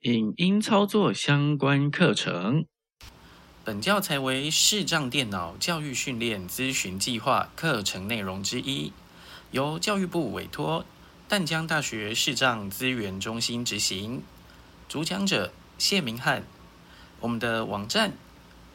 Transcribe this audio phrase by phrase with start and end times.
[0.00, 2.66] 影音操作相关课程。
[3.64, 8.92] 本教材为视障电脑教育训练咨询计划课程内容之一，
[9.50, 10.84] 由教育部委托
[11.26, 14.22] 淡江大学视障资源中心执行。
[14.86, 16.44] 主讲者谢明翰。
[17.20, 18.12] 我们的网站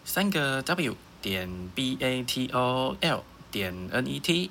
[0.03, 4.49] 三个 W 点 B A T O L 点 N E T。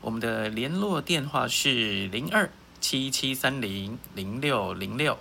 [0.00, 2.50] 我们的联络电话是零二
[2.80, 5.16] 七七三零零六零六。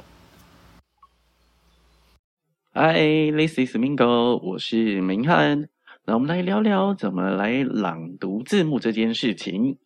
[2.76, 5.70] Hi，this is Mingo，我是明翰。
[6.08, 9.77] 那我们来聊聊怎么来朗读字幕这件事情。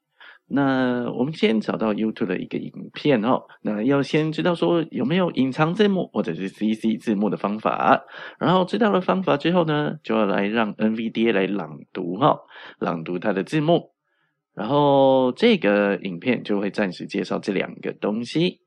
[0.47, 3.43] 那我们先找到 YouTube 的一个影片哦。
[3.61, 8.05] 那要先知道说有没有隐藏字幕或者是 CC 字幕的方法。
[8.39, 12.39] 然后知道了方法之后呢，就要来让 NVDA 来朗读哈，
[12.79, 13.91] 朗读它的字幕。
[14.53, 18.61] 然后这个影片就会暂时介绍这两个东西。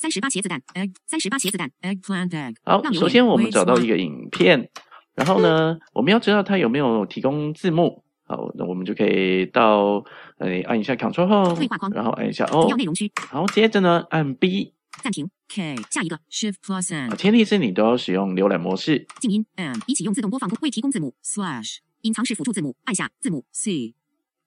[0.00, 2.54] 三十八茄子蛋，egg，三十八茄子蛋，eggplant egg。
[2.64, 4.70] 好，首先我们找到一个影片，
[5.14, 8.02] 然后呢，我们要知道它有没有提供字幕。
[8.22, 10.02] 好，那我们就可以到，
[10.38, 13.12] 呃，按一下 Ctrl 后，对话框，然后按一下 O，内容区。
[13.14, 17.14] 好接着呢，按 B，暂停，K，下一个，Shift Plus N。
[17.18, 19.06] 前提是你都要使用浏览模式。
[19.20, 23.94] 静音，M，已启用自动播放未提供字幕，Slash，隐藏式辅助字幕，按下字母 C。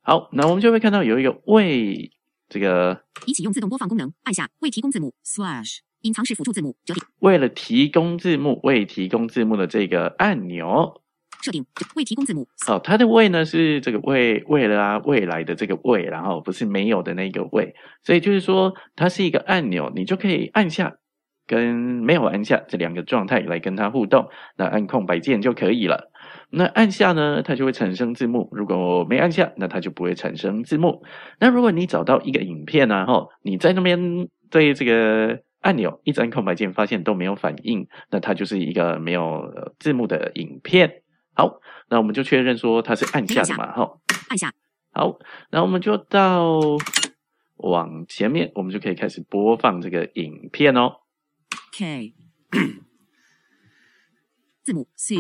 [0.02, 2.12] 好，那我们就会看到有一个未
[2.54, 7.02] 这个已启用自动播放功能，按下未提供字幕 slash 隐藏式辅助字幕折叠。
[7.18, 11.02] 为了提供字幕，未提供字幕的这个按钮
[11.42, 11.66] 设定
[11.96, 12.48] 未提供字幕。
[12.68, 20.98] 哦，它的未呢是这个未为了啊未来的这个未，然后不是没有的那个未，所以就是说它是一个按钮，你就可以按下
[21.48, 24.30] 跟没有按下这两个状态来跟它互动。
[24.58, 26.12] 那按空白键就可以了。
[26.56, 31.04] 那按下呢，它就会产生字幕；如果没按下，那它就不会产生字幕。
[31.40, 41.02] 那如果你找到一个影片呢，吼，你在那边对这个按钮一直按空白键，发现都没有反应，那它就是一个没有字幕的影片。
[41.34, 41.60] 好，
[41.90, 44.54] 那我们就确认说它是按下的嘛，吼，按下。
[44.92, 45.18] 好，
[45.50, 46.60] 那我们就到
[47.58, 50.98] 往前面，我们就可以开始播放这个影片哦。
[51.76, 52.14] K。
[54.64, 55.18] 字幕 C。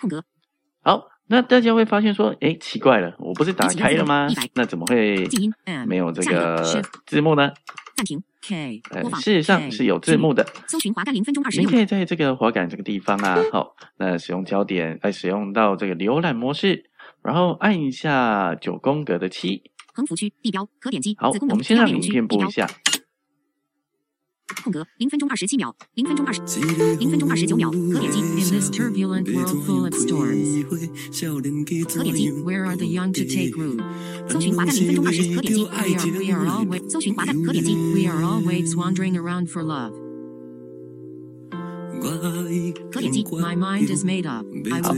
[0.00, 0.24] 空格。
[0.80, 4.26] 好，那大家会发现说，哎，奇怪了，我不是打开了吗？
[4.54, 5.28] 那怎么会
[5.86, 6.62] 没有这个
[7.04, 7.52] 字幕呢？
[7.94, 8.80] 暂停 K。
[9.20, 10.46] 事实上是有字幕的。
[10.66, 16.88] 搜寻滑杆零分钟二十你可以在这个滑杆这个地方啊，好，那使用焦点来使用到这个浏览模式。
[17.26, 19.60] 然后按一下九宫格的七，
[19.92, 21.16] 横幅区地标可点击。
[21.18, 22.70] 好，我们先让影片播一下。
[24.62, 26.40] 空格零分钟二十七秒，零分钟二十，
[27.00, 28.20] 零分钟二十九秒，可点击。
[28.20, 30.76] In this turbulent world full of storms，可
[32.04, 32.30] 点击。
[32.30, 33.82] Where are the young to take root？
[34.28, 35.64] 搜寻滑蛋零分钟二十，可点击。
[35.64, 37.74] We are we are always 搜寻滑蛋，可点击。
[37.74, 40.05] We are always wandering around for love。
[43.38, 44.44] My mind is made up.
[44.82, 44.94] 好，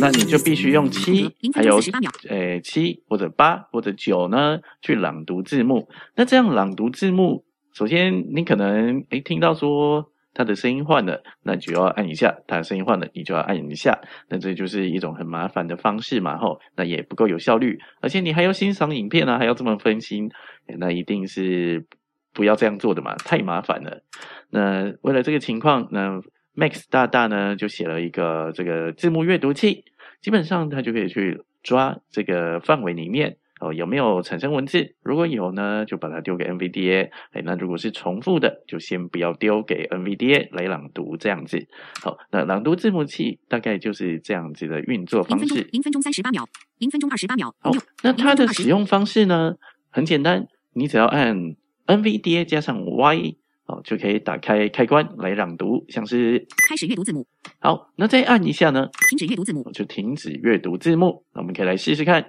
[0.00, 1.80] 那你就必须用七，还有
[2.28, 5.88] 诶七或者八或者九呢，去朗读字幕。
[6.16, 14.00] 那这样朗读字幕，首先你可能诶听到说他的声音换了，那就要按一下；他的声音换了，你就要按一下。
[14.28, 17.78] 那这就是一种很麻烦的方式嘛，吼，那也不够有效率。
[18.00, 20.30] 而且你还要欣赏影片啊，还要这么分心，
[20.78, 21.86] 那一定是
[22.32, 24.02] 不要这样做的嘛，太麻烦了。
[24.50, 26.20] 那为了这个情况，那
[26.54, 29.84] Max 大大呢就写了一个这个字幕阅读器，
[30.20, 41.66] 基本上它就可以去抓这个范围里面哦有没有产生文字，如果有呢就把它丢给 NVDA，哎那如果是重复的就先不要丢给 NVDA 来朗读这样子。
[42.02, 45.66] 好，那朗读字幕器大概就是这样子的运作方式。
[45.72, 46.46] 零分钟三十八秒，
[46.78, 47.54] 零分钟二十八秒。
[47.60, 47.70] 好，
[48.02, 49.54] 那它的使用方式呢
[49.88, 53.36] 很简单，你只要按 NVDA 加上 Y。
[53.72, 57.26] 哦，就可以打开开关来朗读，像是开始阅读字幕。
[57.58, 58.86] 好，那再按一下呢？
[59.08, 61.24] 停止阅读字幕，就停止阅读字幕。
[61.34, 62.22] 那我们可以来试试看。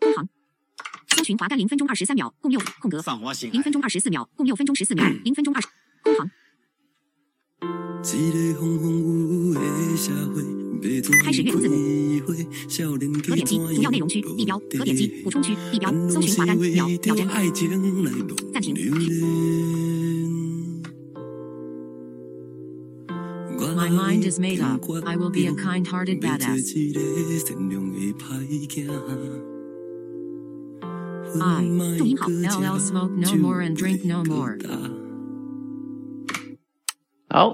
[0.00, 0.28] 空行，
[1.16, 3.00] 搜寻滑杆零分钟二十三秒，共六空格。
[3.52, 5.68] 零分钟二十四秒，共六分钟十四秒， 零分钟二十。
[6.02, 6.28] 空行。
[11.22, 11.76] 开始阅读字幕。
[13.22, 17.28] 可点击主要内容区地标，可点击补充区地标，搜寻滑杆秒秒针。
[18.52, 18.74] 暂停。
[23.74, 24.82] My mind is made up.
[25.04, 26.74] I will be a kind-hearted badass.
[31.40, 34.56] I，LL smoke no more and drink no more.
[37.28, 37.50] 好，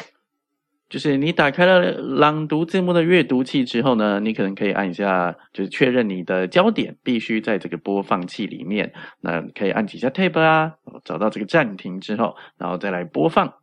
[0.91, 8.93] 就是你打开了朗读字幕的阅读器之后呢，你可能可以按一下，就是确认你的焦点必须在这个播放器里面。
[9.23, 13.55] 那可以按几下 Tab 啊，找到这个暂停之后，然后再来播放，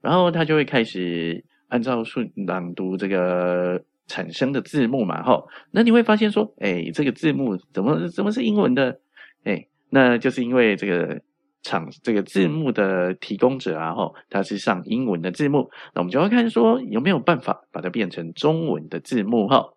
[0.00, 5.22] 然后它就会开始按照顺朗读这个产生的字幕嘛。
[5.22, 9.00] 吼，那你会发现说，哎，这个字幕怎么怎么是英文的？
[9.44, 11.20] 哎，那就是因为这个。
[11.64, 19.68] 厂这个字幕的提供者啊，吼，他是上英文的字幕，那我们就要看说有没有办法把它变成中文的字幕哈。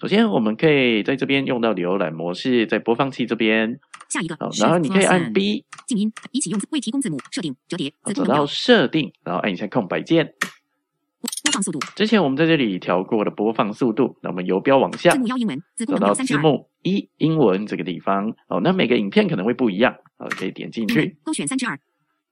[0.00, 3.78] 首先，我们可以在这边用到浏览模式，在播放器这边，
[4.10, 10.34] 下一个，然后你可以按 B 静音，一起用未提供字幕设定折叠，走到设定，然后按一下空白键。
[11.44, 11.78] 播放速度。
[11.94, 18.34] 之前我们在这里调过的播放速度，那我们游标往下，字幕幺英文，走到字幕一英文这个地方。
[18.48, 21.78] 哦，那每个影片可能会不一样，哦，可以点进去，勾选三之二。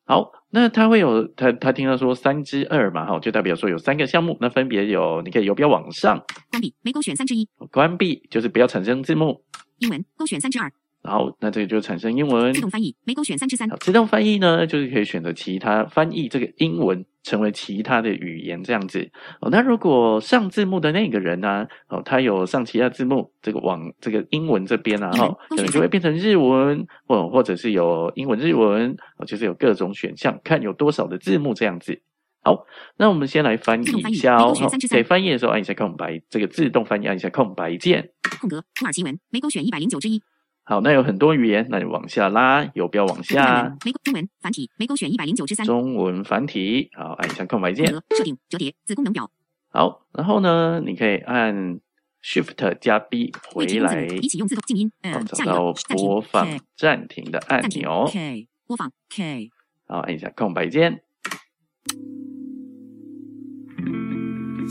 [0.07, 9.45] 好，那它会有，他他听到说三之二嘛，哈，就代表说有三个项目，那分别有，你可以游标往上，关闭，没勾选三之一，关闭就是不要产生字幕，
[9.81, 10.73] 英文勾选三之二。
[11.09, 13.69] 好，那这个就产生英文自动翻译，没勾选三之三。
[13.81, 19.11] 自动翻译呢，就是可以选择其他翻译这个英文成为其他的语言这样子。
[19.41, 32.01] 哦，那如果上字幕的那个人呢，哦，他有上其他字幕，这个往这个英文这边啊，哈，可能就会变成日文，或或者是有英文日文，哦，就是有各种选项，看有多少的字幕这样子。
[32.41, 32.65] 好，
[32.97, 34.55] 那我们先来翻译一下哦。
[34.89, 38.11] 在翻译的时候按一下空白，这个自动翻译按一下空白键。
[38.41, 40.23] 空格土耳其文，每勾选一百零九之一。
[40.69, 43.75] 好，那有很多语言，那你往下拉，游标往下。
[43.87, 45.65] 没中文繁体，没勾选一百零九之三。
[45.65, 47.87] 中文繁体，好，按一下空白键。
[47.87, 49.31] 设定折叠子功能表。
[49.71, 51.81] 好，然后呢，你可以按
[52.23, 54.93] Shift 加 B 回来，一起用自动静音。
[55.01, 58.07] 嗯，找到播放暂停的按钮。
[58.13, 59.49] K 播放 K。
[59.87, 61.01] 好，按一下空白键。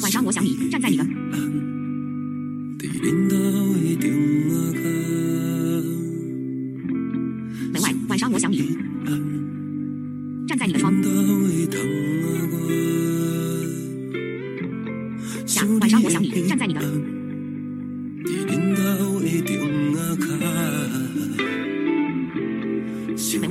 [0.03, 1.03] 晚上我想你，站在你的。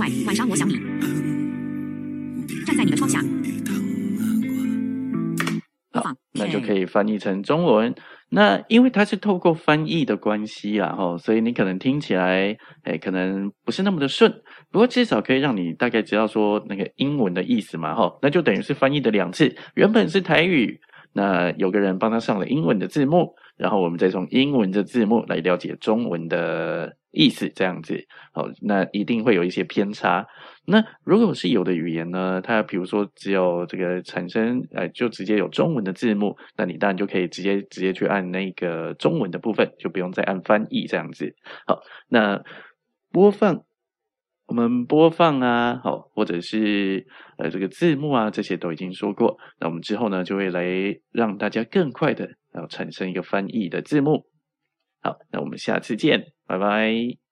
[0.06, 0.74] 外晚上我想你，
[2.64, 3.20] 站在你的窗下。
[5.92, 7.92] 好，那就可以翻译成中文。
[8.28, 14.32] 那因为它是透过翻译的关系啊，吼，所以你可能听起来，哎，可能不是那么的顺。
[14.70, 19.56] 不过至少可以让你大概知道说那个英文的意思嘛，吼，那就等于是翻译的两次。
[19.74, 20.80] 原本是台语，
[21.14, 26.96] 那有个人帮他上了英文的字幕，然后我们再从英文的字幕来了解中文的。
[27.12, 30.26] 意思这样子，好，那一定会有一些偏差。
[30.66, 41.34] 那如果是有的语言呢，它比如说只有这个产生，呃，就直接有中文的字幕，那你当然就可以直接直接去按那个中文的部分，就不用再按翻译这样子。
[41.66, 42.42] 好，那
[43.10, 43.64] 播放，
[44.56, 47.06] 我们播放啊，好，或者是
[47.36, 49.36] 呃这个字幕啊，这些都已经说过。
[49.60, 50.64] 那我们之后呢，就会来
[51.12, 52.24] 让大家更快的，
[52.54, 54.24] 然后产生一个翻译的字幕。
[55.02, 57.25] 好，那我们下次见，拜拜。